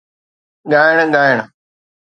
[0.71, 1.37] ڳائڻ، ڳائڻ